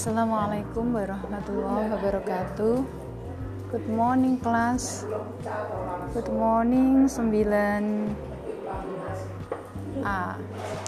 Assalamualaikum 0.00 0.96
warahmatullahi 0.96 1.92
wabarakatuh. 1.92 2.88
Good 3.68 3.84
morning 3.84 4.40
class. 4.40 5.04
Good 6.16 6.32
morning 6.32 7.04
9 7.04 7.20
A 10.00 10.40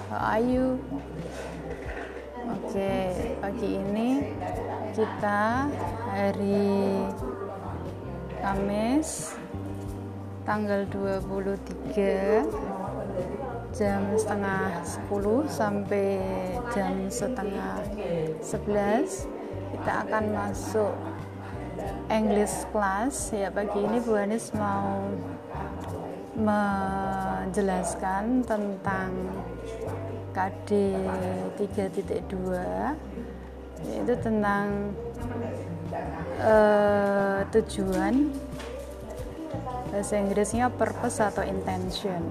How 0.09 0.17
are 0.17 0.41
you? 0.41 0.80
Oke, 2.57 2.73
okay, 2.73 3.37
pagi 3.37 3.85
ini 3.85 4.33
kita 4.96 5.69
hari 6.09 7.05
Kamis 8.41 9.37
tanggal 10.49 10.89
23 10.89 12.71
jam 13.73 14.04
setengah 14.21 14.85
10 15.08 15.49
sampai 15.49 16.21
jam 16.76 17.08
setengah 17.08 17.80
11 18.44 19.25
kita 19.72 19.93
akan 20.04 20.25
masuk 20.36 20.93
English 22.13 22.68
class. 22.68 23.32
Ya 23.32 23.49
pagi 23.49 23.80
ini 23.80 23.96
Bu 24.04 24.21
Anis 24.21 24.53
mau 24.53 25.08
menjelaskan 26.36 28.44
tentang 28.44 29.32
KD 30.36 30.93
3.2 31.57 32.28
yaitu 33.83 34.14
tentang 34.22 34.94
uh, 36.39 37.42
tujuan 37.50 38.30
bahasa 39.91 40.14
Inggrisnya 40.16 40.72
purpose 40.72 41.20
atau 41.20 41.44
intention 41.44 42.22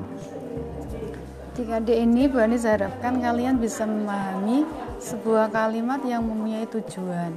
di 1.52 1.68
KD 1.68 2.08
ini 2.08 2.32
Bu 2.32 2.40
Anis 2.40 2.64
harapkan 2.64 3.20
kalian 3.20 3.60
bisa 3.60 3.84
memahami 3.84 4.64
sebuah 5.04 5.52
kalimat 5.52 6.00
yang 6.08 6.24
mempunyai 6.24 6.64
tujuan. 6.72 7.36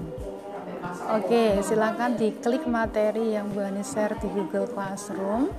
Oke, 1.11 1.59
silakan 1.67 2.15
diklik 2.15 2.63
materi 2.71 3.35
yang 3.35 3.51
Bu 3.51 3.59
Anis 3.67 3.91
share 3.91 4.15
di 4.23 4.31
Google 4.31 4.71
Classroom. 4.71 5.51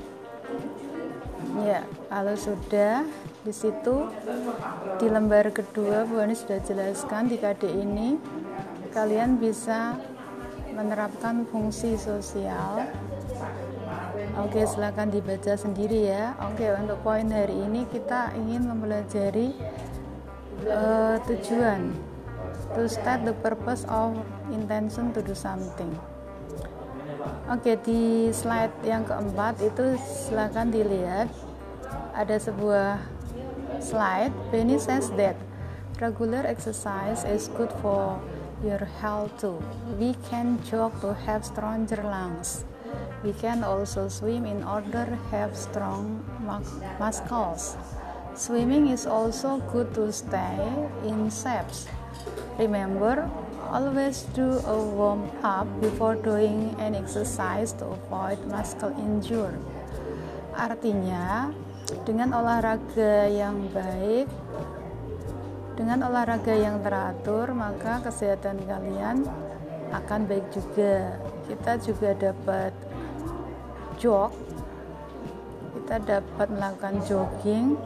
Ya, 1.68 1.84
kalau 2.08 2.36
sudah 2.40 3.04
di 3.44 3.52
situ 3.52 4.08
di 5.04 5.08
lembar 5.12 5.52
kedua 5.52 6.08
Bu 6.08 6.24
Anis 6.24 6.48
sudah 6.48 6.64
jelaskan 6.64 7.28
di 7.28 7.36
KD 7.36 7.68
ini 7.68 8.16
kalian 8.96 9.36
bisa 9.36 10.00
menerapkan 10.72 11.44
fungsi 11.44 12.00
sosial 12.00 12.88
Oke, 14.36 14.68
silakan 14.68 15.16
dibaca 15.16 15.56
sendiri 15.56 16.12
ya. 16.12 16.36
Oke, 16.52 16.68
untuk 16.76 17.00
poin 17.08 17.24
hari 17.32 17.56
ini 17.56 17.88
kita 17.88 18.36
ingin 18.36 18.68
mempelajari 18.68 19.56
uh, 20.68 21.16
tujuan 21.24 21.96
to 22.76 22.84
state 22.92 23.24
the 23.24 23.32
purpose 23.40 23.88
of 23.88 24.12
intention 24.52 25.16
to 25.16 25.24
do 25.24 25.32
something. 25.32 25.96
Oke, 27.48 27.80
di 27.88 28.28
slide 28.36 28.76
yang 28.84 29.08
keempat 29.08 29.56
itu 29.64 29.96
silakan 30.04 30.68
dilihat 30.68 31.32
ada 32.12 32.36
sebuah 32.36 33.00
slide. 33.80 34.36
Benny 34.52 34.76
says 34.76 35.16
that 35.16 35.40
regular 36.04 36.44
exercise 36.44 37.24
is 37.24 37.48
good 37.56 37.72
for 37.80 38.20
your 38.60 38.84
health 39.00 39.32
too. 39.40 39.64
We 39.96 40.20
can 40.28 40.60
jog 40.68 41.00
to 41.00 41.16
have 41.24 41.48
stronger 41.48 42.04
lungs. 42.04 42.68
We 43.26 43.34
can 43.34 43.66
also 43.66 44.06
swim 44.06 44.46
in 44.46 44.62
order 44.62 45.18
have 45.34 45.58
strong 45.58 46.22
muscles. 47.02 47.74
Swimming 48.38 48.94
is 48.94 49.10
also 49.10 49.66
good 49.74 49.98
to 49.98 50.14
stay 50.14 50.62
in 51.02 51.34
shape. 51.34 51.66
Remember, 52.62 53.26
always 53.74 54.30
do 54.38 54.62
a 54.70 54.78
warm 54.78 55.26
up 55.42 55.66
before 55.82 56.22
doing 56.22 56.78
an 56.78 56.94
exercise 56.94 57.74
to 57.82 57.98
avoid 57.98 58.38
muscle 58.46 58.94
injury. 58.94 59.58
Artinya, 60.54 61.50
dengan 62.06 62.30
olahraga 62.30 63.26
yang 63.26 63.74
baik, 63.74 64.30
dengan 65.74 66.06
olahraga 66.06 66.54
yang 66.54 66.78
teratur, 66.86 67.58
maka 67.58 68.06
kesehatan 68.06 68.62
kalian 68.70 69.26
akan 69.90 70.30
baik 70.30 70.46
juga. 70.54 71.18
Kita 71.50 71.82
juga 71.82 72.14
dapat 72.14 72.74
jog. 74.00 74.32
Kita 75.76 76.02
dapat 76.02 76.48
melakukan 76.50 77.04
jogging 77.06 77.78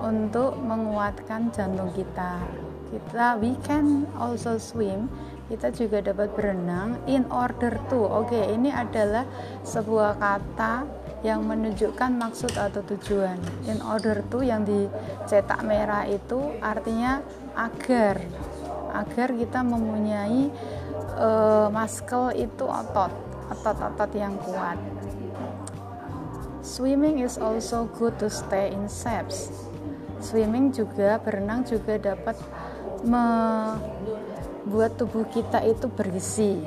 untuk 0.00 0.58
menguatkan 0.60 1.48
jantung 1.54 1.88
kita. 1.96 2.44
Kita 2.90 3.38
we 3.38 3.54
can 3.62 4.04
also 4.18 4.58
swim. 4.58 5.06
Kita 5.50 5.74
juga 5.74 5.98
dapat 5.98 6.30
berenang 6.34 6.98
in 7.10 7.26
order 7.30 7.74
to. 7.90 7.98
Oke 7.98 8.38
okay, 8.38 8.54
ini 8.54 8.70
adalah 8.70 9.26
sebuah 9.66 10.18
kata 10.18 10.86
yang 11.26 11.42
menunjukkan 11.46 12.16
maksud 12.16 12.54
atau 12.54 12.82
tujuan. 12.94 13.38
In 13.66 13.82
order 13.82 14.22
to 14.30 14.46
yang 14.46 14.62
dicetak 14.62 15.62
merah 15.66 16.06
itu 16.06 16.54
artinya 16.62 17.18
agar. 17.58 18.22
Agar 18.90 19.34
kita 19.34 19.62
mempunyai 19.62 20.50
uh, 21.18 21.66
muscle 21.70 22.34
itu 22.34 22.66
otot 22.66 23.30
otot-otot 23.50 24.10
yang 24.14 24.38
kuat 24.38 24.78
Swimming 26.60 27.24
is 27.24 27.40
also 27.40 27.88
good 27.96 28.20
to 28.20 28.28
stay 28.28 28.68
in 28.68 28.84
shape. 28.84 29.32
Swimming 30.20 30.76
juga 30.76 31.16
berenang 31.16 31.64
juga 31.64 31.96
dapat 31.96 32.36
membuat 33.00 35.00
tubuh 35.00 35.24
kita 35.32 35.64
itu 35.64 35.88
berisi. 35.88 36.60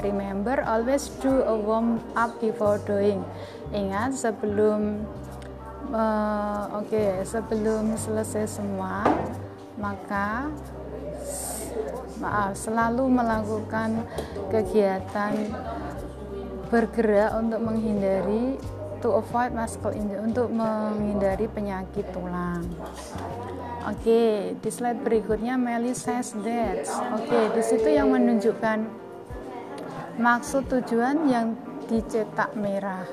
Remember 0.00 0.62
always 0.62 1.10
do 1.18 1.42
a 1.42 1.56
warm 1.58 1.98
up 2.14 2.38
before 2.38 2.78
doing. 2.86 3.26
Ingat 3.74 4.14
sebelum 4.14 5.02
uh, 5.90 6.78
oke 6.78 6.86
okay, 6.86 7.26
sebelum 7.26 7.98
selesai 7.98 8.62
semua 8.62 9.02
maka 9.74 10.46
maaf 12.22 12.54
selalu 12.54 13.08
melakukan 13.08 14.04
kegiatan 14.52 15.34
bergerak 16.70 17.34
untuk 17.34 17.60
menghindari 17.64 18.60
to 19.00 19.16
avoid 19.16 19.52
muscle 19.56 19.92
injury 19.92 20.20
untuk 20.20 20.52
menghindari 20.52 21.48
penyakit 21.48 22.04
tulang. 22.12 22.64
Oke, 23.88 24.04
okay, 24.04 24.32
di 24.60 24.68
slide 24.68 25.00
berikutnya 25.00 25.56
Melly 25.56 25.96
says 25.96 26.36
that. 26.44 26.84
Oke, 27.16 27.24
okay, 27.24 27.44
di 27.56 27.62
situ 27.64 27.88
yang 27.88 28.12
menunjukkan 28.12 28.84
maksud 30.20 30.68
tujuan 30.68 31.24
yang 31.32 31.56
dicetak 31.88 32.52
merah. 32.54 33.08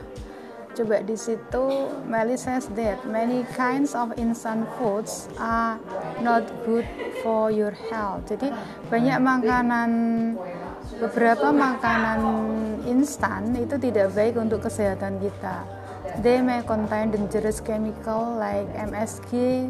Coba 0.77 1.01
di 1.01 1.17
situ 1.17 1.89
Melly 2.05 2.37
says 2.37 2.69
that 2.77 3.01
many 3.07 3.41
kinds 3.57 3.97
of 3.97 4.13
instant 4.19 4.69
foods 4.77 5.25
are 5.41 5.81
not 6.21 6.45
good 6.67 6.85
for 7.25 7.49
your 7.49 7.73
health. 7.89 8.29
Jadi 8.29 8.53
banyak 8.91 9.17
makanan 9.17 9.89
beberapa 11.01 11.49
makanan 11.49 12.19
instan 12.85 13.55
itu 13.57 13.79
tidak 13.81 14.13
baik 14.13 14.37
untuk 14.37 14.69
kesehatan 14.69 15.17
kita. 15.17 15.76
They 16.17 16.41
may 16.41 16.65
contain 16.65 17.13
dangerous 17.13 17.61
chemical 17.61 18.41
like 18.41 18.65
MSG, 18.73 19.69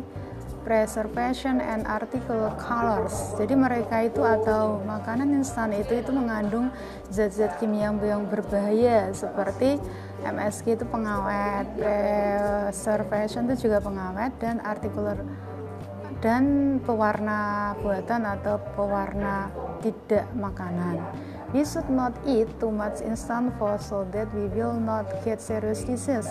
preservation 0.64 1.60
and 1.60 1.84
article 1.84 2.48
colors. 2.56 3.36
Jadi 3.36 3.52
mereka 3.52 4.08
itu 4.08 4.24
atau 4.24 4.80
makanan 4.84 5.32
instan 5.36 5.76
itu 5.76 6.00
itu 6.00 6.12
mengandung 6.16 6.72
zat-zat 7.12 7.60
kimia 7.60 7.92
yang 8.00 8.28
berbahaya 8.32 9.12
seperti 9.12 9.76
MSG 10.24 10.80
itu 10.80 10.86
pengawet, 10.88 11.68
preservation 11.76 13.52
itu 13.52 13.68
juga 13.68 13.84
pengawet 13.84 14.32
dan 14.40 14.64
artikel 14.64 15.20
dan 16.24 16.44
pewarna 16.84 17.72
buatan 17.84 18.24
atau 18.24 18.56
pewarna 18.76 19.52
tidak 19.84 20.26
makanan. 20.32 21.00
We 21.56 21.64
should 21.64 21.88
not 21.88 22.12
eat 22.28 22.52
too 22.60 22.76
much 22.76 23.00
instant 23.00 23.56
food 23.56 23.80
so 23.80 24.04
that 24.12 24.28
we 24.36 24.52
will 24.52 24.76
not 24.76 25.08
get 25.24 25.40
serious 25.40 25.88
disease. 25.88 26.28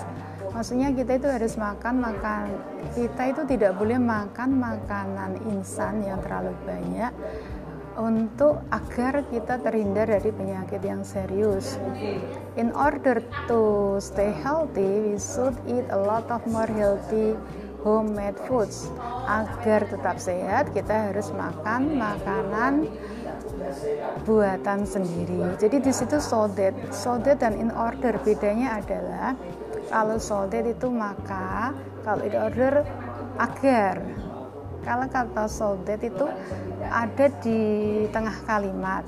Maksudnya 0.52 0.92
kita 0.92 1.16
itu 1.16 1.28
harus 1.28 1.56
makan 1.56 2.04
makan 2.04 2.52
kita 2.92 3.22
itu 3.32 3.42
tidak 3.56 3.80
boleh 3.80 3.96
makan 3.96 4.60
makanan 4.60 5.40
instan 5.52 6.04
yang 6.04 6.20
terlalu 6.20 6.52
banyak 6.68 7.12
untuk 7.96 8.60
agar 8.68 9.24
kita 9.32 9.56
terhindar 9.56 10.04
dari 10.04 10.28
penyakit 10.28 10.84
yang 10.84 11.00
serius. 11.00 11.80
In 12.60 12.76
order 12.76 13.24
to 13.48 13.96
stay 14.04 14.36
healthy, 14.44 15.12
we 15.12 15.16
should 15.16 15.56
eat 15.64 15.88
a 15.88 15.96
lot 15.96 16.28
of 16.28 16.44
more 16.44 16.68
healthy 16.68 17.32
homemade 17.86 18.34
foods. 18.50 18.90
Agar 19.30 19.86
tetap 19.86 20.18
sehat, 20.18 20.74
kita 20.74 21.14
harus 21.14 21.30
makan 21.30 21.94
makanan 21.94 22.90
buatan 24.26 24.82
sendiri. 24.82 25.54
Jadi 25.62 25.78
di 25.78 25.92
situ 25.94 26.18
sodet, 26.18 26.74
sodet 26.90 27.38
dan 27.38 27.54
in 27.54 27.70
order 27.70 28.18
bedanya 28.26 28.82
adalah 28.82 29.38
kalau 29.86 30.18
sodet 30.18 30.66
itu 30.66 30.90
maka, 30.90 31.70
kalau 32.02 32.26
in 32.26 32.34
order 32.34 32.82
agar. 33.38 34.02
kalau 34.86 35.10
kata 35.10 35.50
soldet 35.50 35.98
itu 36.06 36.30
ada 36.86 37.26
di 37.42 37.60
tengah 38.14 38.38
kalimat 38.46 39.02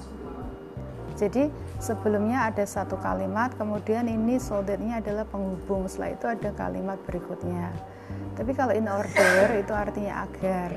jadi 1.14 1.50
sebelumnya 1.78 2.50
ada 2.50 2.66
satu 2.66 2.98
kalimat 2.98 3.54
kemudian 3.54 4.10
ini 4.10 4.42
soldetnya 4.42 4.98
adalah 4.98 5.22
penghubung 5.26 5.86
setelah 5.86 6.19
itu 6.19 6.26
ada 6.26 6.50
kalimat 6.58 6.98
berikutnya 7.06 7.70
tapi 8.38 8.55
kalau 8.55 8.70
in 8.70 8.87
order 8.87 9.50
itu 9.58 9.75
artinya 9.75 10.23
agar. 10.31 10.70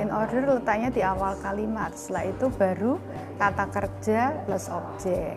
In 0.00 0.08
order 0.08 0.56
letaknya 0.56 0.88
di 0.88 1.04
awal 1.04 1.36
kalimat. 1.44 1.92
Setelah 1.92 2.24
itu 2.32 2.48
baru 2.48 2.96
kata 3.36 3.68
kerja 3.68 4.40
plus 4.48 4.72
objek. 4.72 5.36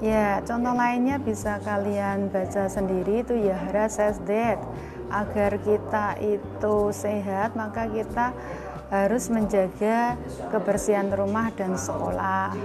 Ya 0.00 0.40
contoh 0.42 0.72
lainnya 0.72 1.20
bisa 1.20 1.60
kalian 1.60 2.32
baca 2.32 2.72
sendiri 2.72 3.20
itu 3.20 3.36
Yahra 3.36 3.92
says 3.92 4.16
that. 4.24 4.56
Agar 5.12 5.60
kita 5.60 6.16
itu 6.24 6.88
sehat 6.88 7.52
maka 7.52 7.84
kita 7.92 8.32
harus 8.88 9.28
menjaga 9.28 10.16
kebersihan 10.48 11.12
rumah 11.12 11.52
dan 11.52 11.76
sekolah. 11.76 12.56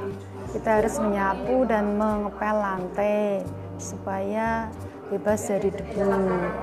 Kita 0.56 0.80
harus 0.80 0.96
menyapu 0.96 1.68
dan 1.68 2.00
mengepel 2.00 2.56
lantai 2.56 3.44
supaya 3.76 4.72
bebas 5.08 5.40
dari 5.48 5.72
debu. 5.72 6.04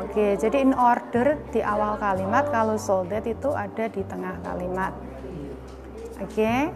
Oke 0.04 0.36
jadi 0.36 0.60
in 0.60 0.76
order 0.76 1.40
di 1.50 1.64
awal 1.64 1.96
kalimat 1.96 2.48
kalau 2.52 2.76
soldet 2.76 3.24
itu 3.24 3.50
ada 3.52 3.88
di 3.88 4.04
tengah 4.04 4.36
kalimat. 4.44 4.92
Oke 6.20 6.70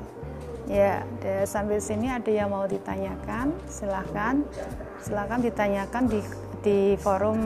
ya 0.68 1.00
sampai 1.48 1.80
sini 1.80 2.12
ada 2.12 2.28
yang 2.28 2.52
mau 2.52 2.64
ditanyakan 2.64 3.52
silahkan. 3.68 4.44
Silahkan 4.98 5.38
ditanyakan 5.38 6.10
di 6.10 6.20
di 6.58 6.98
forum 6.98 7.38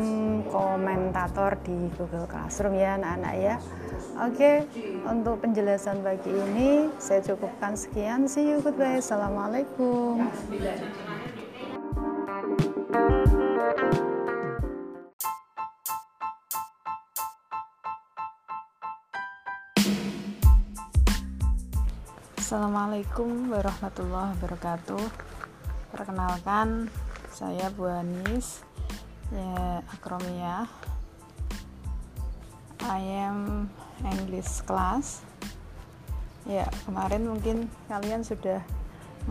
komentator 0.49 1.61
di 1.61 1.93
Google 2.01 2.25
Classroom 2.25 2.81
ya 2.81 2.97
anak-anak 2.97 3.35
ya. 3.37 3.57
Oke 4.25 4.65
untuk 5.05 5.45
penjelasan 5.45 6.01
pagi 6.01 6.33
ini 6.33 6.89
saya 6.97 7.21
cukupkan 7.21 7.77
sekian. 7.77 8.25
See 8.25 8.49
you 8.49 8.65
goodbye. 8.65 9.05
Assalamualaikum 9.05 10.33
Assalamualaikum 22.53 23.49
warahmatullahi 23.49 24.37
wabarakatuh. 24.37 25.01
Perkenalkan 25.89 26.93
saya 27.33 27.73
Bu 27.73 27.89
Anis 27.89 28.61
ya 29.33 29.81
akromia 29.89 30.69
I 32.85 33.25
am 33.25 33.73
English 34.05 34.61
class. 34.69 35.25
Ya 36.45 36.69
kemarin 36.85 37.25
mungkin 37.25 37.73
kalian 37.89 38.21
sudah 38.21 38.61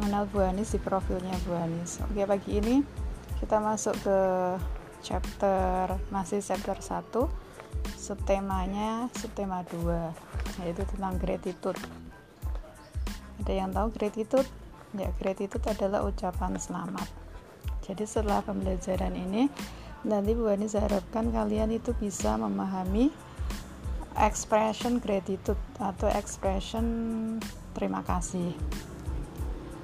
mengenal 0.02 0.26
Bu 0.26 0.42
Anis 0.42 0.74
di 0.74 0.82
profilnya 0.82 1.38
Bu 1.46 1.54
Anis. 1.54 2.02
Oke 2.02 2.26
pagi 2.26 2.58
ini 2.58 2.82
kita 3.38 3.62
masuk 3.62 4.02
ke 4.02 4.18
chapter 5.06 5.94
masih 6.10 6.42
chapter 6.42 6.74
1 6.74 7.06
subtemanya 8.02 9.14
subtema 9.14 9.62
2 9.70 10.66
yaitu 10.66 10.82
tentang 10.90 11.22
gratitude 11.22 11.78
ada 13.42 13.54
yang 13.58 13.74
tahu 13.74 13.90
gratitude? 13.98 14.48
Ya 14.94 15.10
gratitude 15.18 15.66
adalah 15.66 16.06
ucapan 16.06 16.62
selamat. 16.62 17.10
Jadi 17.82 18.06
setelah 18.06 18.46
pembelajaran 18.46 19.18
ini 19.18 19.50
nanti 20.06 20.32
Bu 20.38 20.50
Ani 20.50 20.70
harapkan 20.70 21.34
kalian 21.34 21.74
itu 21.74 21.98
bisa 21.98 22.38
memahami 22.38 23.10
expression 24.22 25.02
gratitude 25.02 25.60
atau 25.82 26.06
expression 26.14 26.86
terima 27.74 28.06
kasih. 28.06 28.54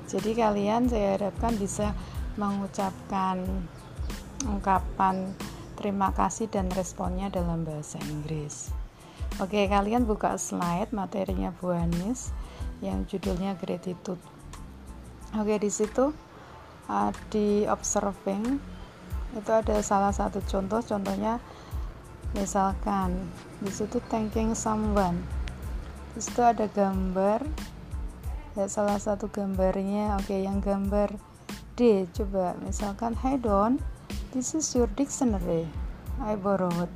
Jadi 0.08 0.32
kalian 0.38 0.88
saya 0.88 1.20
harapkan 1.20 1.58
bisa 1.58 1.92
mengucapkan 2.38 3.44
ungkapan 4.46 5.34
terima 5.76 6.14
kasih 6.14 6.48
dan 6.48 6.70
responnya 6.78 7.34
dalam 7.34 7.66
bahasa 7.66 7.98
Inggris. 8.06 8.72
Oke 9.38 9.68
kalian 9.68 10.08
buka 10.08 10.40
slide 10.40 10.94
materinya 10.96 11.52
Bu 11.58 11.76
Anis 11.76 12.32
yang 12.82 13.06
judulnya 13.10 13.58
gratitude. 13.58 14.22
Oke 15.36 15.60
di 15.60 15.70
situ 15.72 16.14
uh, 16.88 17.12
di 17.34 17.68
observing 17.68 18.60
itu 19.36 19.52
ada 19.52 19.84
salah 19.84 20.16
satu 20.16 20.40
contoh 20.48 20.80
contohnya 20.80 21.38
misalkan 22.32 23.28
di 23.60 23.72
situ 23.72 24.00
thanking 24.08 24.56
someone. 24.56 25.20
Di 26.16 26.24
situ 26.24 26.42
ada 26.42 26.66
gambar 26.72 27.44
ya 28.58 28.66
salah 28.66 28.98
satu 28.98 29.30
gambarnya 29.30 30.18
oke 30.18 30.34
yang 30.34 30.58
gambar 30.58 31.14
D 31.78 32.10
coba 32.10 32.58
misalkan 32.66 33.14
hey 33.22 33.38
Don 33.38 33.78
this 34.34 34.58
is 34.58 34.66
your 34.74 34.90
dictionary. 34.98 35.70
I 36.18 36.34
borrowed. 36.34 36.90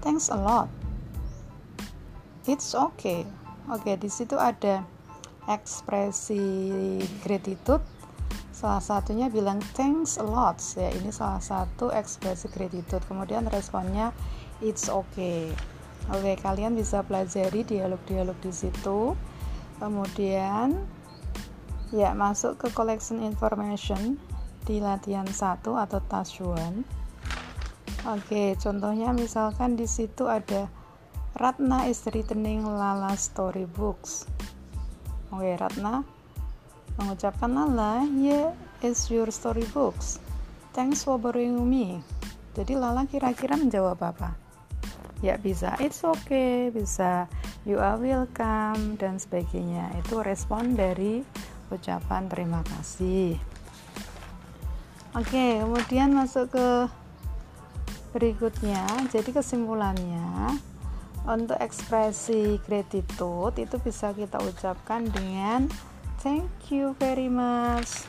Thanks 0.00 0.32
a 0.32 0.38
lot. 0.40 0.72
It's 2.48 2.72
okay. 2.72 3.28
Oke 3.68 3.96
di 4.00 4.08
situ 4.08 4.36
ada 4.40 4.84
ekspresi 5.50 6.40
gratitude 7.20 7.82
salah 8.54 8.80
satunya 8.80 9.28
bilang 9.28 9.60
thanks 9.74 10.16
a 10.16 10.24
lot. 10.24 10.56
Ya 10.78 10.88
ini 10.94 11.10
salah 11.10 11.42
satu 11.42 11.90
ekspresi 11.90 12.48
gratitude. 12.48 13.02
Kemudian 13.04 13.50
responnya 13.50 14.14
it's 14.64 14.86
okay. 14.88 15.50
Oke 16.08 16.38
kalian 16.40 16.78
bisa 16.78 17.02
pelajari 17.04 17.66
dialog-dialog 17.66 18.38
di 18.40 18.52
situ. 18.54 19.18
Kemudian 19.82 20.80
ya 21.94 22.10
masuk 22.10 22.58
ke 22.58 22.68
collection 22.74 23.22
information 23.22 24.18
di 24.64 24.80
latihan 24.80 25.28
1 25.28 25.60
atau 25.62 26.00
task 26.10 26.42
1 26.42 26.82
oke 28.08 28.42
contohnya 28.58 29.12
misalkan 29.12 29.78
di 29.78 29.84
situ 29.84 30.26
ada 30.26 30.66
Ratna 31.34 31.90
is 31.90 32.02
returning 32.10 32.66
Lala 32.66 33.14
storybooks 33.14 34.26
oke 35.34 35.50
Ratna 35.58 36.06
mengucapkan 36.94 37.50
Lala, 37.50 38.06
yeah, 38.14 38.54
it's 38.78 39.10
your 39.10 39.26
storybooks. 39.34 40.22
Thanks 40.70 41.02
for 41.02 41.18
borrowing 41.18 41.58
me. 41.66 41.98
Jadi 42.54 42.78
Lala 42.78 43.02
kira-kira 43.10 43.58
menjawab 43.58 43.98
apa? 43.98 44.38
Ya 45.18 45.34
bisa, 45.34 45.74
it's 45.82 46.06
okay, 46.06 46.70
bisa 46.70 47.26
you 47.66 47.82
are 47.82 47.98
welcome 47.98 48.94
dan 48.94 49.18
sebagainya. 49.18 49.90
Itu 49.98 50.22
respon 50.22 50.78
dari 50.78 51.26
ucapan 51.74 52.30
terima 52.30 52.62
kasih. 52.62 53.34
Oke, 55.18 55.62
kemudian 55.62 56.14
masuk 56.14 56.54
ke 56.54 56.68
berikutnya. 58.14 58.86
Jadi 59.10 59.34
kesimpulannya 59.34 60.54
untuk 61.24 61.56
ekspresi 61.56 62.60
gratitude 62.68 63.56
itu 63.56 63.76
bisa 63.80 64.12
kita 64.12 64.36
ucapkan 64.44 65.08
dengan 65.08 65.68
thank 66.20 66.48
you 66.68 66.92
very 67.00 67.32
much 67.32 68.04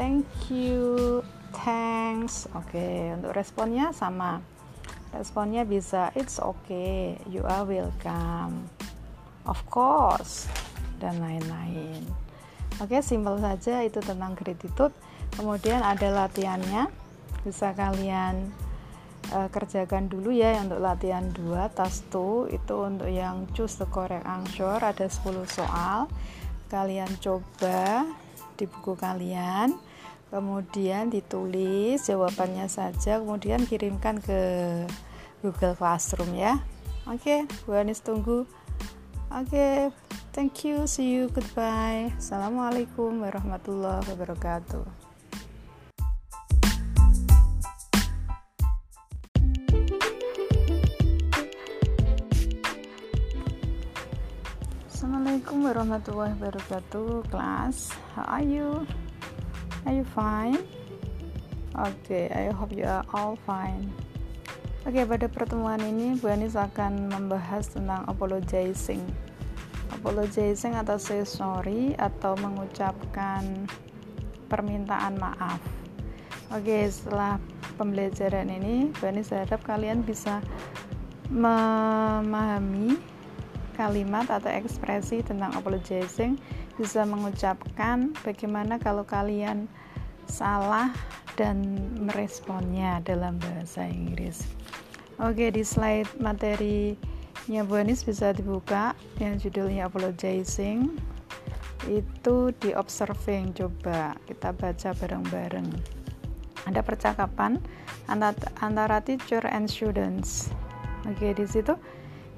thank 0.00 0.24
you 0.48 1.20
thanks. 1.52 2.46
Oke 2.54 2.72
okay, 2.72 2.96
untuk 3.14 3.34
responnya 3.34 3.92
sama. 3.92 4.40
Responnya 5.10 5.66
bisa 5.66 6.14
it's 6.14 6.38
okay 6.38 7.18
you 7.26 7.42
are 7.44 7.66
welcome. 7.66 8.70
Of 9.44 9.60
course 9.68 10.46
dan 11.02 11.18
lain-lain. 11.18 12.06
Oke 12.78 12.96
okay, 12.96 13.00
simpel 13.02 13.36
saja 13.42 13.82
itu 13.82 13.98
tentang 14.00 14.38
gratitude. 14.38 14.94
Kemudian 15.34 15.82
ada 15.82 16.08
latihannya. 16.08 16.88
Bisa 17.44 17.72
kalian 17.76 18.52
uh, 19.32 19.48
kerjakan 19.52 20.08
dulu 20.08 20.32
ya 20.32 20.56
untuk 20.60 20.80
latihan 20.80 21.28
2 21.32 21.76
task 21.76 22.08
2 22.12 22.56
itu 22.56 22.74
untuk 22.80 23.10
yang 23.12 23.44
choose 23.52 23.76
the 23.76 23.88
correct 23.88 24.24
answer 24.24 24.80
ada 24.80 25.06
10 25.06 25.46
soal. 25.46 26.08
Kalian 26.70 27.10
coba 27.18 28.06
di 28.54 28.64
buku 28.68 28.92
kalian 28.94 29.72
kemudian 30.30 31.10
ditulis 31.10 32.06
jawabannya 32.06 32.70
saja 32.70 33.18
kemudian 33.18 33.66
kirimkan 33.66 34.22
ke 34.22 34.40
Google 35.42 35.74
Classroom 35.74 36.36
ya. 36.38 36.62
Oke 37.10 37.44
okay, 37.44 37.66
Bu 37.66 37.74
Anis 37.74 38.04
tunggu. 38.04 38.46
Oke 39.30 39.50
okay, 39.50 39.74
thank 40.30 40.62
you 40.62 40.86
see 40.86 41.10
you 41.10 41.26
goodbye. 41.34 42.14
Assalamualaikum 42.14 43.24
warahmatullahi 43.26 44.06
wabarakatuh 44.06 45.09
warahmatullahi 55.70 56.34
wabarakatuh 56.34 57.30
class 57.30 57.94
how 58.18 58.26
are 58.26 58.42
you 58.42 58.82
are 59.86 59.94
you 59.94 60.02
fine 60.02 60.58
okay 61.78 62.26
I 62.34 62.50
hope 62.50 62.74
you 62.74 62.90
are 62.90 63.06
all 63.14 63.38
fine 63.46 63.86
Oke, 64.88 65.04
pada 65.04 65.28
pertemuan 65.28 65.76
ini 65.84 66.16
Bu 66.16 66.32
Anis 66.32 66.56
akan 66.56 67.12
membahas 67.12 67.68
tentang 67.68 68.00
apologizing. 68.08 69.04
Apologizing 69.92 70.72
atau 70.72 70.96
say 70.96 71.20
sorry 71.28 71.92
atau 72.00 72.32
mengucapkan 72.40 73.68
permintaan 74.48 75.20
maaf. 75.20 75.60
Oke, 76.56 76.88
setelah 76.88 77.36
pembelajaran 77.76 78.48
ini, 78.48 78.88
Bu 78.96 79.12
Anis 79.12 79.36
harap 79.36 79.60
kalian 79.68 80.00
bisa 80.00 80.40
memahami 81.28 82.96
kalimat 83.80 84.28
atau 84.28 84.52
ekspresi 84.52 85.24
tentang 85.24 85.56
apologizing, 85.56 86.36
bisa 86.76 87.08
mengucapkan 87.08 88.12
bagaimana 88.20 88.76
kalau 88.76 89.08
kalian 89.08 89.64
salah 90.28 90.92
dan 91.40 91.64
meresponnya 91.96 93.00
dalam 93.00 93.40
bahasa 93.40 93.88
Inggris. 93.88 94.44
Oke, 95.16 95.48
di 95.48 95.64
slide 95.64 96.08
materinya 96.20 97.64
Bu 97.64 97.80
Anis 97.80 98.04
bisa 98.04 98.36
dibuka 98.36 98.92
yang 99.16 99.40
judulnya 99.40 99.88
apologizing. 99.88 101.00
Itu 101.88 102.52
di 102.60 102.76
observing 102.76 103.56
coba 103.56 104.12
kita 104.28 104.52
baca 104.52 104.92
bareng-bareng. 104.92 105.68
Ada 106.68 106.84
percakapan 106.84 107.56
antara 108.60 109.00
teacher 109.00 109.40
and 109.48 109.64
students. 109.64 110.52
Oke, 111.08 111.32
di 111.32 111.48
situ 111.48 111.72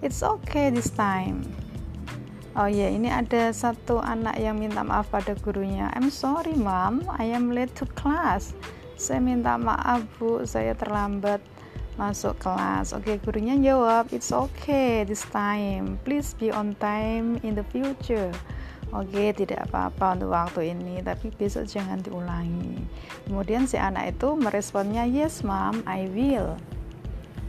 it's 0.02 0.20
okay 0.20 0.68
this 0.68 0.90
time. 0.90 1.46
Oh 2.52 2.68
ya, 2.68 2.84
yeah, 2.84 2.90
ini 2.92 3.08
ada 3.08 3.48
satu 3.48 3.96
anak 4.04 4.36
yang 4.36 4.60
minta 4.60 4.84
maaf 4.84 5.08
pada 5.08 5.32
gurunya. 5.40 5.88
I'm 5.96 6.12
sorry, 6.12 6.52
mom, 6.52 7.00
I 7.16 7.32
am 7.32 7.48
late 7.48 7.72
to 7.80 7.88
class. 7.96 8.52
Saya 9.00 9.24
minta 9.24 9.56
maaf, 9.56 10.04
Bu, 10.20 10.44
saya 10.44 10.76
terlambat 10.76 11.40
masuk 11.96 12.36
kelas. 12.36 12.92
Oke, 12.92 13.16
gurunya 13.24 13.56
jawab, 13.56 14.12
"It's 14.12 14.28
okay 14.36 15.08
this 15.08 15.24
time. 15.32 15.96
Please 16.04 16.36
be 16.36 16.52
on 16.52 16.76
time 16.76 17.40
in 17.40 17.56
the 17.56 17.64
future." 17.72 18.28
Oke, 18.92 19.32
tidak 19.32 19.72
apa-apa 19.72 20.20
untuk 20.20 20.36
waktu 20.36 20.76
ini, 20.76 21.00
tapi 21.00 21.32
besok 21.32 21.64
jangan 21.64 22.04
diulangi. 22.04 22.84
Kemudian 23.24 23.64
si 23.64 23.80
anak 23.80 24.12
itu 24.12 24.36
meresponnya, 24.36 25.08
"Yes, 25.08 25.40
mom, 25.40 25.80
I 25.88 26.04
will." 26.12 26.60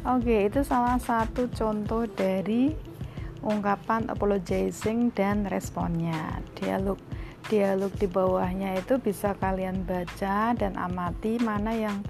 Oke, 0.04 0.52
itu 0.52 0.68
salah 0.68 1.00
satu 1.00 1.48
contoh 1.48 2.04
dari 2.12 2.76
ungkapan 3.40 4.12
apologizing 4.12 5.16
dan 5.16 5.48
responnya. 5.48 6.44
Dialog 6.60 7.00
dialog 7.48 7.92
di 7.96 8.08
bawahnya 8.12 8.84
itu 8.84 9.00
bisa 9.00 9.32
kalian 9.40 9.88
baca 9.88 10.56
dan 10.60 10.76
amati 10.76 11.40
mana 11.40 11.72
yang 11.72 12.04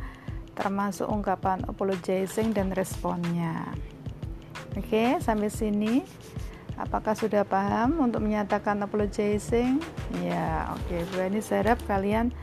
termasuk 0.58 1.06
ungkapan 1.06 1.62
apologizing 1.70 2.50
dan 2.50 2.74
responnya. 2.74 3.70
Oke, 4.74 5.22
sampai 5.22 5.54
sini 5.54 6.02
apakah 6.82 7.14
sudah 7.14 7.46
paham 7.46 8.02
untuk 8.02 8.26
menyatakan 8.26 8.82
apologizing? 8.82 9.78
Ya, 10.26 10.74
oke. 10.74 10.98
Bu 11.14 11.30
ini 11.30 11.46
saya 11.46 11.62
harap 11.62 11.86
kalian 11.86 12.34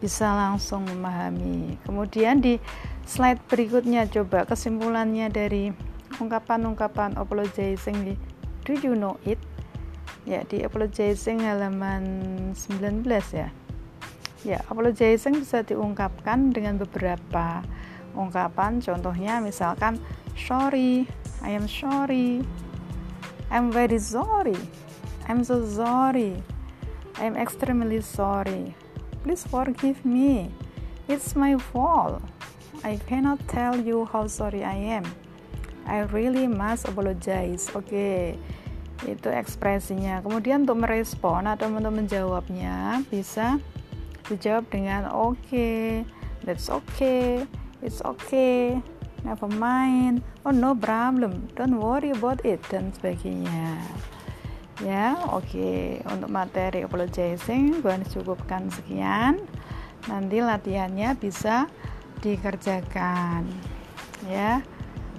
bisa 0.00 0.32
langsung 0.32 0.88
memahami. 0.88 1.76
Kemudian 1.84 2.40
di 2.40 2.56
slide 3.04 3.40
berikutnya 3.48 4.08
coba 4.08 4.48
kesimpulannya 4.48 5.28
dari 5.28 5.72
ungkapan-ungkapan 6.20 7.16
apologizing 7.20 7.96
di 8.04 8.14
Do 8.64 8.72
you 8.80 8.96
know 8.96 9.20
it? 9.28 9.36
Ya, 10.24 10.40
di 10.48 10.64
apologizing 10.64 11.44
halaman 11.44 12.02
19 12.56 13.04
ya. 13.36 13.52
Ya, 14.40 14.58
apologizing 14.72 15.36
bisa 15.36 15.60
diungkapkan 15.60 16.48
dengan 16.48 16.80
beberapa 16.80 17.60
ungkapan. 18.16 18.80
Contohnya 18.80 19.44
misalkan 19.44 20.00
sorry, 20.32 21.04
I 21.44 21.52
am 21.52 21.68
sorry. 21.68 22.40
I'm 23.52 23.68
very 23.68 24.00
sorry. 24.00 24.56
I'm 25.28 25.44
so 25.44 25.60
sorry. 25.68 26.40
I'm 27.20 27.36
extremely 27.36 28.00
sorry. 28.00 28.72
Please 29.20 29.44
forgive 29.44 30.00
me. 30.08 30.48
It's 31.04 31.36
my 31.36 31.60
fault. 31.60 32.33
I 32.82 32.98
cannot 33.06 33.38
tell 33.46 33.78
you 33.78 34.08
how 34.10 34.26
sorry 34.26 34.66
I 34.66 34.98
am. 34.98 35.06
I 35.86 36.08
really 36.10 36.50
must 36.50 36.90
apologize. 36.90 37.70
Oke. 37.76 37.86
Okay. 37.86 38.20
Itu 39.04 39.28
ekspresinya. 39.28 40.24
Kemudian 40.24 40.64
untuk 40.64 40.82
merespon 40.82 41.44
atau 41.46 41.68
untuk 41.68 41.92
menjawabnya 41.92 43.04
bisa 43.12 43.60
dijawab 44.28 44.64
dengan 44.72 45.12
oke 45.12 45.36
okay, 45.44 46.00
that's 46.48 46.72
okay 46.72 47.44
it's 47.84 48.00
okay 48.00 48.80
never 49.20 49.48
mind 49.52 50.24
oh 50.48 50.52
no 50.52 50.72
problem 50.72 51.44
don't 51.52 51.76
worry 51.76 52.08
about 52.12 52.40
it 52.40 52.60
dan 52.72 52.88
sebagainya 52.96 53.76
ya 54.80 55.12
oke 55.28 55.44
okay. 55.44 56.00
untuk 56.08 56.32
materi 56.32 56.88
apologizing 56.88 57.84
gue 57.84 57.94
cukupkan 58.16 58.72
sekian 58.72 59.44
nanti 60.08 60.40
latihannya 60.40 61.12
bisa 61.20 61.68
dikerjakan. 62.24 63.44
Ya. 64.24 64.64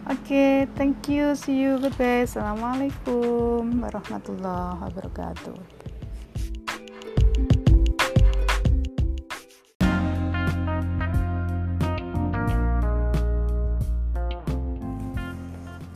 Oke 0.06 0.22
okay, 0.26 0.54
thank 0.74 1.06
you 1.06 1.38
see 1.38 1.62
you 1.62 1.78
goodbye. 1.78 2.26
Assalamualaikum 2.26 3.82
warahmatullahi 3.82 4.82
wabarakatuh. 4.82 5.58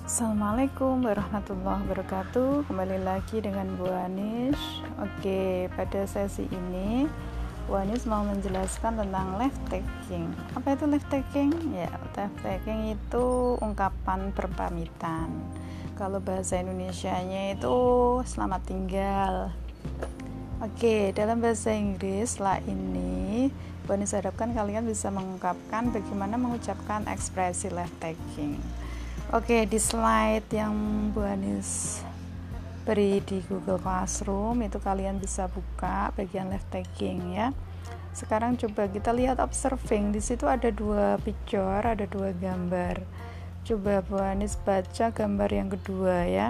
Assalamualaikum 0.10 1.06
warahmatallahi 1.06 1.80
wabarakatuh. 1.86 2.66
Kembali 2.66 2.98
lagi 3.06 3.40
dengan 3.40 3.72
Bu 3.78 3.88
Anis 3.88 4.58
Oke, 5.00 5.72
pada 5.72 6.04
sesi 6.04 6.44
ini 6.52 7.08
Bu 7.70 7.78
Anis 7.78 8.10
mau 8.10 8.26
menjelaskan 8.26 8.98
tentang 8.98 9.38
left 9.38 9.62
taking. 9.70 10.34
Apa 10.58 10.74
itu 10.74 10.90
left 10.90 11.06
taking? 11.14 11.54
Ya, 11.70 11.86
left 12.18 12.42
taking 12.42 12.98
itu 12.98 13.26
ungkapan 13.62 14.34
berpamitan 14.34 15.30
Kalau 15.94 16.18
bahasa 16.18 16.58
Indonesia-nya 16.58 17.54
itu 17.54 17.78
selamat 18.26 18.62
tinggal. 18.66 19.54
Oke, 20.66 21.14
dalam 21.14 21.46
bahasa 21.46 21.70
Inggris 21.70 22.42
setelah 22.42 22.58
ini 22.66 23.54
Bu 23.86 23.94
Anis 23.94 24.18
harapkan 24.18 24.50
kalian 24.50 24.90
bisa 24.90 25.14
mengungkapkan 25.14 25.94
bagaimana 25.94 26.42
mengucapkan 26.42 27.06
ekspresi 27.06 27.70
left 27.70 27.94
taking. 28.02 28.58
Oke, 29.30 29.70
di 29.70 29.78
slide 29.78 30.50
yang 30.50 30.74
Bu 31.14 31.22
Anis 31.22 32.02
beri 32.90 33.22
di 33.22 33.38
Google 33.46 33.78
Classroom 33.78 34.66
itu 34.66 34.82
kalian 34.82 35.22
bisa 35.22 35.46
buka 35.46 36.10
bagian 36.18 36.50
left 36.50 36.74
taking 36.74 37.38
ya. 37.38 37.54
Sekarang 38.18 38.58
coba 38.58 38.90
kita 38.90 39.14
lihat 39.14 39.38
observing. 39.38 40.10
Di 40.10 40.18
situ 40.18 40.50
ada 40.50 40.74
dua 40.74 41.22
picture, 41.22 41.86
ada 41.86 42.10
dua 42.10 42.34
gambar. 42.34 43.06
Coba 43.62 44.02
Bu 44.02 44.18
Anis 44.18 44.58
baca 44.58 45.14
gambar 45.14 45.50
yang 45.54 45.70
kedua 45.70 46.26
ya. 46.26 46.50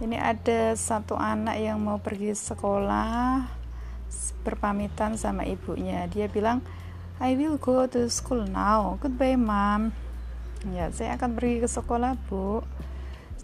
Ini 0.00 0.16
ada 0.16 0.72
satu 0.72 1.20
anak 1.20 1.60
yang 1.60 1.76
mau 1.84 2.00
pergi 2.00 2.32
sekolah 2.32 3.44
berpamitan 4.40 5.20
sama 5.20 5.44
ibunya. 5.44 6.08
Dia 6.08 6.32
bilang, 6.32 6.64
"I 7.20 7.36
will 7.36 7.60
go 7.60 7.84
to 7.84 8.08
school 8.08 8.48
now. 8.48 8.96
Goodbye, 9.04 9.36
mom." 9.36 9.92
Ya, 10.72 10.88
saya 10.88 11.20
akan 11.20 11.36
pergi 11.36 11.60
ke 11.60 11.68
sekolah, 11.68 12.16
Bu. 12.24 12.64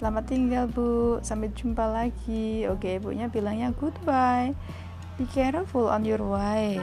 Selamat 0.01 0.33
tinggal, 0.33 0.65
Bu. 0.65 1.21
Sampai 1.21 1.53
jumpa 1.53 1.85
lagi. 1.85 2.65
Oke, 2.73 2.97
ibunya 2.97 3.29
bilangnya 3.29 3.69
goodbye. 3.77 4.57
Be 5.21 5.29
careful 5.29 5.93
on 5.93 6.09
your 6.09 6.25
way. 6.25 6.81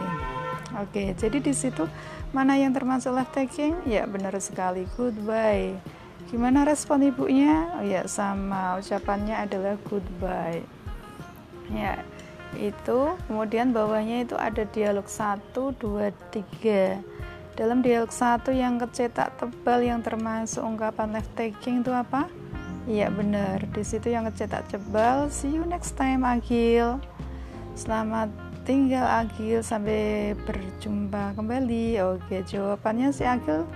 Oke, 0.78 1.18
jadi 1.18 1.42
di 1.42 1.50
situ 1.50 1.90
mana 2.30 2.62
yang 2.62 2.78
termasuk 2.78 3.18
left 3.18 3.34
taking? 3.34 3.74
Ya, 3.90 4.06
benar 4.06 4.38
sekali. 4.38 4.86
Goodbye. 4.94 5.74
Gimana 6.30 6.62
respon 6.62 7.10
ibunya? 7.10 7.82
Oh 7.82 7.82
ya, 7.82 8.06
sama. 8.06 8.78
Ucapannya 8.78 9.50
adalah 9.50 9.82
goodbye. 9.90 10.62
Ya, 11.74 12.06
itu 12.54 13.18
kemudian 13.26 13.74
bawahnya 13.74 14.30
itu 14.30 14.38
ada 14.38 14.62
dialog 14.70 15.10
1 15.10 15.58
2 15.58 16.14
3 16.62 17.02
dalam 17.58 17.82
dialog 17.82 18.14
satu 18.14 18.54
yang 18.54 18.78
kecetak 18.78 19.42
tebal 19.42 19.82
yang 19.82 20.06
termasuk 20.06 20.62
ungkapan 20.62 21.18
left 21.18 21.34
taking 21.34 21.82
itu 21.82 21.90
apa? 21.90 22.30
Iya 22.88 23.12
benar. 23.12 23.68
Di 23.76 23.84
situ 23.84 24.08
yang 24.08 24.32
kecetak 24.32 24.72
tebal. 24.72 25.28
See 25.28 25.52
you 25.52 25.68
next 25.68 26.00
time 26.00 26.24
Agil. 26.24 27.04
Selamat 27.76 28.32
tinggal 28.64 29.04
Agil 29.04 29.60
sampai 29.60 30.34
berjumpa 30.48 31.36
kembali. 31.36 32.00
Oke, 32.16 32.48
jawabannya 32.48 33.12
si 33.12 33.28
Agil 33.28 33.68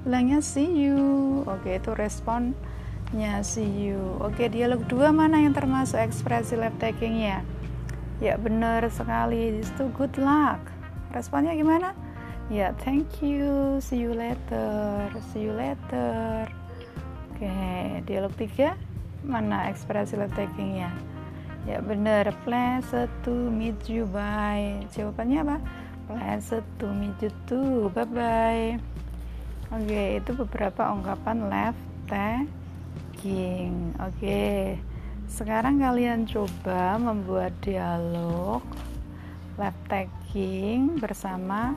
bilangnya 0.00 0.40
see 0.40 0.64
you. 0.64 1.44
Oke, 1.44 1.76
itu 1.76 1.92
responnya 1.92 3.44
see 3.44 3.68
you. 3.92 4.16
Oke, 4.24 4.48
dialog 4.48 4.80
dua 4.88 5.12
mana 5.12 5.44
yang 5.44 5.52
termasuk 5.52 6.00
ekspresi 6.00 6.56
left 6.56 6.80
takingnya? 6.80 7.44
Ya 8.24 8.40
benar 8.40 8.88
sekali. 8.88 9.60
Di 9.60 9.62
situ 9.68 9.92
good 9.92 10.16
luck. 10.16 10.72
Responnya 11.12 11.52
gimana? 11.52 11.92
ya 12.52 12.76
thank 12.84 13.24
you 13.24 13.80
see 13.80 13.96
you 13.96 14.12
later 14.12 15.08
see 15.32 15.48
you 15.48 15.52
later 15.56 16.44
oke 17.34 17.50
dialog 18.06 18.30
tiga 18.38 18.78
mana 19.26 19.66
ekspresi 19.66 20.14
love 20.14 20.30
takingnya 20.38 20.94
ya 21.66 21.82
bener 21.82 22.30
pleasure 22.46 23.10
to 23.26 23.32
meet 23.50 23.74
you 23.90 24.06
bye. 24.06 24.84
Jawabannya 24.94 25.42
apa? 25.42 25.56
Pleasure 26.06 26.62
to 26.78 26.86
meet 26.94 27.18
you 27.18 27.34
too 27.50 27.90
bye 27.90 28.06
bye 28.06 28.78
oke 29.74 30.02
itu 30.22 30.30
beberapa 30.46 30.94
ungkapan 30.94 31.50
left 31.50 31.82
taking 32.06 33.90
oke 33.98 34.78
sekarang 35.26 35.82
kalian 35.82 36.30
coba 36.30 36.94
membuat 36.94 37.50
dialog 37.58 38.62
left 39.58 39.82
taking 39.90 40.94
bersama 41.02 41.74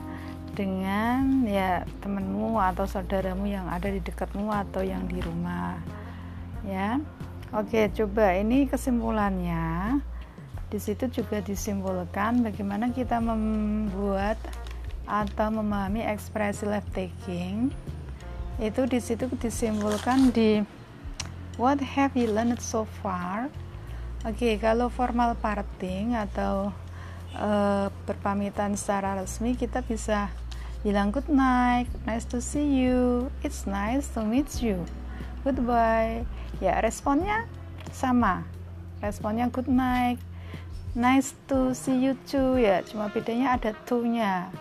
dengan 0.58 1.46
ya 1.46 1.86
temenmu 2.02 2.58
atau 2.58 2.82
saudaramu 2.82 3.46
yang 3.46 3.70
ada 3.70 3.86
di 3.86 4.02
dekatmu 4.02 4.50
atau 4.50 4.82
yang 4.82 5.06
di 5.06 5.22
rumah 5.22 5.78
ya. 6.66 6.98
Oke 7.54 7.86
coba 7.94 8.34
ini 8.34 8.66
kesimpulannya. 8.66 10.02
Di 10.68 10.76
situ 10.82 11.06
juga 11.08 11.40
disimpulkan 11.40 12.42
bagaimana 12.42 12.90
kita 12.90 13.22
membuat 13.22 14.36
atau 15.06 15.48
memahami 15.48 16.04
ekspresi 16.04 16.66
left 16.66 16.90
taking. 16.92 17.70
Itu 18.58 18.84
di 18.84 18.98
situ 18.98 19.30
disimpulkan 19.30 20.34
di 20.34 20.60
what 21.56 21.78
have 21.80 22.18
you 22.18 22.28
learned 22.28 22.58
so 22.58 22.84
far? 23.00 23.46
Oke 24.26 24.34
okay, 24.34 24.54
kalau 24.58 24.90
formal 24.90 25.38
parting 25.38 26.18
atau 26.18 26.74
uh, 27.38 27.86
berpamitan 28.04 28.74
secara 28.74 29.14
resmi 29.16 29.54
kita 29.54 29.80
bisa 29.86 30.28
bilang 30.86 31.10
good 31.10 31.26
night, 31.26 31.90
nice 32.06 32.22
to 32.22 32.38
see 32.38 32.62
you, 32.62 33.26
it's 33.42 33.66
nice 33.66 34.06
to 34.14 34.22
meet 34.22 34.62
you, 34.62 34.78
goodbye. 35.42 36.22
Ya 36.62 36.78
responnya 36.78 37.50
sama, 37.90 38.46
responnya 39.02 39.50
good 39.50 39.66
night, 39.66 40.22
nice 40.94 41.34
to 41.50 41.74
see 41.74 41.98
you 41.98 42.14
too 42.30 42.58
ya, 42.62 42.86
cuma 42.86 43.10
bedanya 43.10 43.58
ada 43.58 43.74
to-nya. 43.90 44.54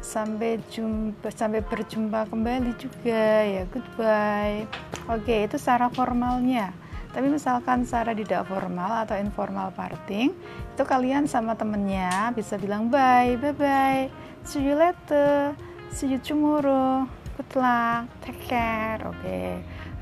Sampai 0.00 0.62
jumpa, 0.72 1.28
sampai 1.28 1.60
berjumpa 1.60 2.30
kembali 2.30 2.72
juga 2.80 3.44
ya 3.44 3.62
goodbye. 3.68 4.64
Oke 5.10 5.50
itu 5.50 5.60
secara 5.60 5.90
formalnya. 5.92 6.72
Tapi 7.10 7.26
misalkan 7.26 7.82
secara 7.82 8.14
tidak 8.14 8.46
formal 8.46 9.02
atau 9.02 9.18
informal 9.18 9.74
parting, 9.74 10.30
itu 10.78 10.82
kalian 10.86 11.26
sama 11.26 11.58
temennya 11.58 12.30
bisa 12.38 12.54
bilang 12.54 12.86
bye, 12.86 13.34
bye 13.34 13.50
bye 13.50 14.29
see 14.44 14.62
you 14.64 14.74
later. 14.74 15.56
See 15.90 16.06
you 16.06 16.18
tomorrow. 16.18 17.08
Good 17.36 17.52
luck. 17.56 18.06
Take 18.22 18.40
care. 18.46 19.00
Oke. 19.04 19.18
Okay. 19.22 19.50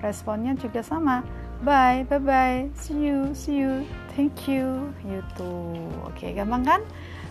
responnya 0.02 0.54
juga 0.54 0.80
sama. 0.83 1.26
Bye. 1.62 2.07
Bye 2.07 2.23
bye 2.23 2.61
see 2.78 3.11
you. 3.11 3.35
See 3.35 3.59
you. 3.59 3.83
Thank 4.14 4.47
you. 4.47 4.95
You 5.02 5.23
too. 5.35 5.75
Oke 6.07 6.26
okay, 6.26 6.30
gampang 6.38 6.62
kan? 6.66 6.80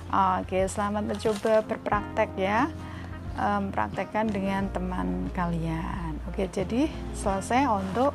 Oke 0.07 0.63
okay, 0.63 0.63
selamat 0.67 1.03
mencoba 1.15 1.63
berpraktek 1.63 2.31
ya. 2.35 2.71
Um, 3.37 3.69
praktekkan 3.69 4.33
dengan 4.33 4.67
teman 4.73 5.29
kalian. 5.31 6.17
Oke 6.27 6.43
okay, 6.43 6.47
jadi 6.49 6.89
selesai 7.13 7.69
untuk 7.69 8.11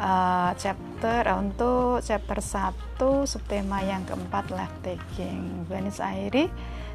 uh, 0.00 0.50
chapter 0.56 1.22
untuk 1.36 2.00
chapter 2.00 2.40
1 2.40 2.96
subtema 3.28 3.84
yang 3.84 4.02
keempat 4.08 4.48
left 4.50 4.80
taking. 4.82 5.68
Vanis 5.68 6.00
Airi 6.00 6.48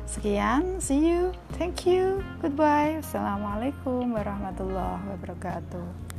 Sekian, 0.05 0.81
see 0.81 1.07
you, 1.07 1.31
thank 1.55 1.87
you, 1.87 2.19
goodbye. 2.43 2.99
Assalamualaikum 2.99 4.11
warahmatullahi 4.11 5.17
wabarakatuh. 5.17 6.11